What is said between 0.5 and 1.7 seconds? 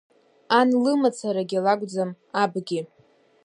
Ан лымацарагьы